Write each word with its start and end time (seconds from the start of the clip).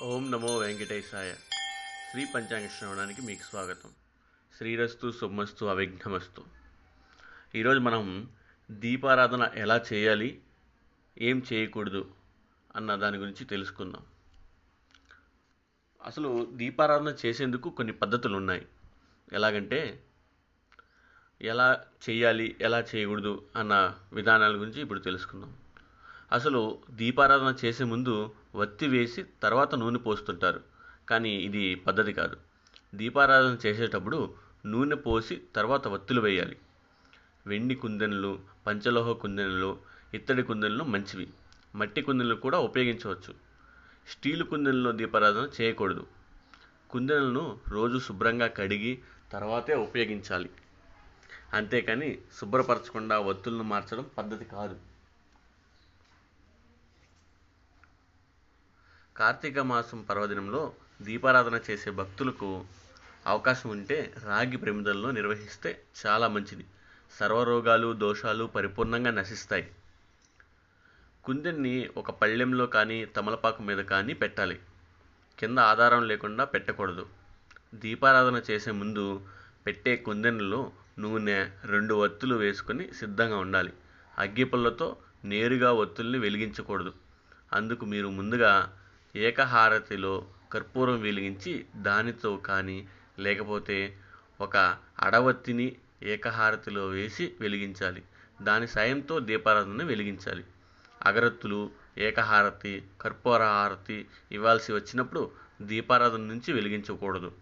ఓం 0.00 0.30
నమో 0.30 0.58
వెంకటేశాయ. 0.58 1.32
శ్రీ 2.10 2.26
పంచాంగ 2.34 2.66
శ్రవణానికి 2.66 3.22
మీకు 3.22 3.42
స్వాగతం. 3.42 3.90
శ్రీరస్తు 4.58 5.12
శుభమస్తు 5.20 5.64
అవిఘ్నమస్తు. 5.64 6.44
ఈరోజు 7.54 7.78
మనం 7.78 8.30
దీపారాధన 8.70 9.50
ఎలా 9.54 9.84
చేయాలి 9.92 10.40
ఏం 11.18 11.42
చేయకూడదు 11.52 12.10
అన్న 12.76 12.96
దాని 12.96 13.18
గురించి 13.18 13.44
తెలుసుకుందాం. 13.44 14.04
అసలు 16.04 16.48
దీపారాధన 16.52 17.16
చేసేందుకు 17.26 17.70
కొన్ని 17.70 17.92
పద్ధతులు 17.92 18.36
ఉన్నాయి. 18.36 18.66
ఎలాగంటే 19.32 20.04
ఎలా 21.42 21.84
చేయాలి 22.10 22.56
ఎలా 22.60 22.80
చేయకూడదు 22.80 23.46
అన్న 23.56 23.94
విధానాల 24.12 24.52
గురించి 24.52 24.80
ఇప్పుడు 24.80 24.98
తెలుసుకుందాం. 24.98 25.56
అసలు 26.32 26.78
దీపారాధన 26.90 27.54
చేసే 27.64 27.84
ముందు 27.84 28.34
వత్తి 28.56 28.86
వేసి 28.88 29.24
తర్వాత 29.42 29.74
నూనె 29.74 29.98
పోస్తుంటారు. 29.98 30.60
కానీ 31.08 31.32
ఇది 31.36 31.74
పద్ధతి 31.74 32.12
కాదు. 32.12 32.36
దీపారాధన 32.94 33.58
చేసేటప్పుడు 33.66 34.34
నూనె 34.66 34.96
పోసి 34.96 35.42
తర్వాత 35.56 35.88
వత్తులు 35.88 36.20
వేయాలి. 36.20 36.56
వెండి 37.46 37.74
కుందెనలు 37.74 38.38
పంచలోహ 38.66 39.12
కుందెనలు 39.12 39.70
ఇత్తడి 40.14 40.42
కుందెనలు 40.42 40.84
మంచివి. 40.84 41.26
మట్టి 41.74 42.02
కుందెనలు 42.02 42.34
కూడా 42.34 42.58
ఉపయోగించవచ్చు. 42.58 43.34
స్టీలు 44.08 44.44
కుందెనలో 44.44 44.92
దీపారాధన 44.92 45.48
చేయకూడదు. 45.60 46.06
కుందెనలను 46.90 47.58
రోజు 47.68 47.98
శుభ్రంగా 47.98 48.46
కడిగి 48.46 48.92
తర్వాతే 49.32 49.74
ఉపయోగించాలి. 49.74 50.50
అంతేకాని 51.52 52.18
శుభ్రపరచకుండా 52.40 53.18
వత్తులను 53.18 53.62
మార్చడం 53.62 54.06
పద్ధతి 54.18 54.44
కాదు. 54.44 54.76
కార్తీక 59.16 59.58
మాసం 59.58 60.02
పర్వదినంలో 60.02 60.72
దీపారాధన 61.02 61.60
చేసే 61.70 61.90
భక్తులకు 61.90 62.64
అవకాశం 63.26 63.70
ఉంటే 63.70 64.14
రాగి 64.24 64.56
ప్రమిదల్లో 64.56 65.10
నిర్వహిస్తే 65.10 65.82
చాలా 66.06 66.28
మంచిది. 66.28 66.64
సర్వరోగాలు 67.18 67.92
దోషాలు 67.92 68.44
పరిపూర్ణంగా 68.44 69.10
నశిస్తాయి. 69.10 69.70
కుందెన్ని 71.24 71.90
ఒక 71.96 72.10
పళ్ళెంలో 72.10 72.66
కానీ 72.66 73.04
తమలపాకు 73.04 73.62
మీద 73.62 73.78
కానీ 73.78 74.14
పెట్టాలి. 74.14 74.60
కింద 75.38 75.58
ఆధారం 75.58 76.08
లేకుండా 76.08 76.44
పెట్టకూడదు. 76.44 77.06
దీపారాధన 77.74 78.42
చేసే 78.50 78.70
ముందు 78.70 79.20
పెట్టే 79.66 79.96
కుందెనలో 79.96 80.72
నూనె 80.98 81.50
రెండు 81.64 81.94
ఒత్తులు 81.94 82.34
వేసుకొని 82.34 82.94
సిద్ధంగా 82.94 83.36
ఉండాలి. 83.36 83.72
అగ్గిపుల్లతో 84.18 84.96
నేరుగా 85.24 85.72
ఒత్తుల్ని 85.72 86.18
వెలిగించకూడదు. 86.18 86.92
అందుకు 87.52 87.84
మీరు 87.84 88.08
ముందుగా 88.08 88.52
ఏకహారతిలో 89.16 90.28
కర్పూరం 90.52 91.00
వెలిగించి 91.00 91.66
దానితో 91.76 92.36
కానీ 92.36 92.88
లేకపోతే 93.18 93.98
ఒక 94.40 94.76
అడవత్తిని 95.02 95.76
ఏకహారతిలో 96.02 96.86
వేసి 96.86 97.34
వెలిగించాలి. 97.40 98.02
దాని 98.42 98.68
సాయంతో 98.68 99.20
దీపారాధన 99.20 99.82
వెలిగించాలి. 99.82 100.44
అగరత్తులు 101.06 101.70
ఏకహారతి 101.98 102.84
కర్పూర 103.00 103.42
హారతి 103.42 104.06
ఇవ్వాల్సి 104.32 104.72
వచ్చినప్పుడు 104.72 105.30
దీపారాధన 105.62 106.20
నుంచి 106.20 106.52
వెలిగించకూడదు. 106.52 107.32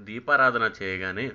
దీపారాధన 0.00 0.70
చేయగానే 0.82 1.32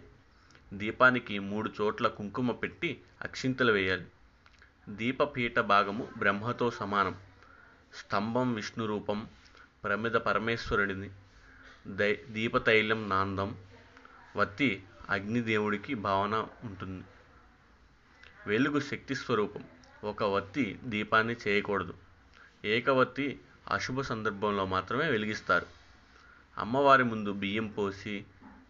దీపానికి 0.73 1.39
మూడు 1.39 1.71
చోట్ల 1.81 2.07
కుంకుమ 2.07 2.51
పెట్టి 2.51 3.01
అక్షింతలు 3.21 3.71
వేయాలి. 3.71 4.05
దీపపీఠ 4.89 5.59
భాగము 5.59 6.07
బ్రహ్మతో 6.17 6.71
సమానం. 6.71 7.30
స్తంభం 7.95 8.53
విష్ణు 8.53 8.85
రూపం 8.85 9.27
ప్రమిద 9.83 10.11
పరమేశ్వరుడిని 10.11 11.09
దై 11.87 12.19
దీపతైలం 12.29 13.09
నాందం 13.09 13.55
వత్తి 14.37 14.83
అగ్నిదేవుడికి 15.09 15.93
భావన 15.93 16.47
ఉంటుంది. 16.63 17.03
వెలుగు 18.47 18.79
శక్తి 18.79 19.15
స్వరూపం. 19.15 19.63
ఒక 20.03 20.23
వత్తి 20.23 20.79
దీపాన్ని 20.83 21.35
చేయకూడదు. 21.47 21.93
ఏకవత్తి 22.65 23.39
అశుభ 23.71 24.01
సందర్భంలో 24.01 24.65
మాత్రమే 24.65 25.09
వెలిగిస్తారు. 25.09 25.67
అమ్మవారి 26.57 27.03
ముందు 27.03 27.31
బియ్యం 27.33 27.67
పోసి 27.67 28.25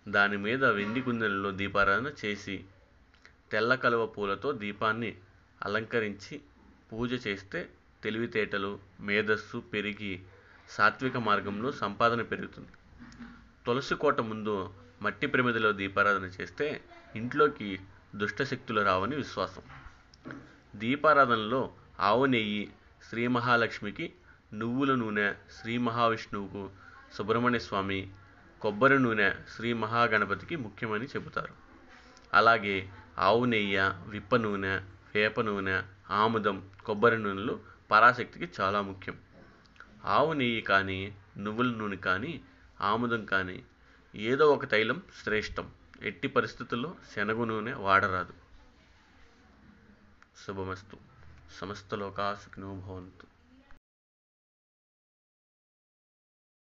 దాని 0.07 0.38
మీద 0.38 0.63
వెండి 0.66 1.01
కుందెలలో 1.01 1.51
దీపారాధన 1.51 2.12
చేసి 2.25 2.66
తెల్ల 3.51 3.75
కలువ 3.75 4.06
పూలతో 4.06 4.51
దీపాన్ని 4.51 5.18
అలంకరించి 5.63 6.41
పూజ 6.91 7.28
చేస్తే 7.28 7.69
తెలివితేటలు 8.03 8.79
మేధస్సు 9.00 9.57
పెరిగి 9.57 10.22
సాత్విక 10.69 11.17
మార్గంలో 11.17 11.72
సంపాదన 11.72 12.22
పెరుగుతుంది. 12.22 12.69
తులసి 13.66 13.95
కోట 13.95 14.22
ముందు 14.22 14.73
మట్టి 15.01 15.28
ప్రమిదలో 15.28 15.72
దీపారాధన 15.72 16.23
చేస్తే 16.23 16.81
ఇంట్లోకి 17.16 17.79
దుష్టశక్తులు 18.16 18.81
రావని 18.81 19.16
విశ్వాసం. 19.16 19.62
దీపారాధనలో 20.75 21.73
ఆవు 22.00 22.25
నెయ్యి 22.25 22.72
శ్రీ 23.09 23.28
మహాలక్ష్మికి 23.28 24.13
నువ్వుల 24.53 24.95
నూనె 24.95 25.33
శ్రీ 25.62 25.78
మహావిష్ణువుకు 25.78 26.69
సుబ్రహ్మణ్య 27.13 27.59
స్వామి 27.59 28.12
కొబ్బరి 28.62 29.00
నూనె 29.00 29.31
శ్రీ 29.56 29.73
మహాగణపతికి 29.73 30.56
ముఖ్యమని 30.56 31.06
చెబుతారు. 31.06 31.53
అలాగే 32.33 32.89
ఆవు 33.18 33.45
నెయ్య 33.45 33.94
విప్ప 34.07 34.35
నూనె 34.35 34.79
వేప 35.16 35.41
నూనె 35.41 35.81
ఆముదం 36.09 36.69
కొబ్బరి 36.85 37.18
నూనెలు 37.18 37.59
పరాశక్తికి 37.91 38.62
చాలా 38.62 38.81
ముఖ్యం. 38.81 39.19
ఆవు 40.06 40.34
నెయ్యి 40.34 40.62
కానీ 40.62 41.16
నువ్వుల 41.38 41.75
నూనె 41.75 41.96
కానీ 41.96 42.41
ఆముదం 42.81 43.25
కానీ 43.25 43.63
ఏదో 44.16 44.53
ఒక 44.53 44.66
తైలం 44.66 45.03
శ్రేష్టం. 45.24 45.72
ఎట్టి 46.01 46.28
పరిస్థితుల్లో 46.28 46.96
శనగ 47.16 47.44
నూనె 47.44 47.74
వాడరాదు. 47.74 48.34
శుభమస్తు. 50.47 50.97
సమస్తలోకా 51.59 52.35
సుఖినో 52.35 52.75
భవంతు. 52.75 53.41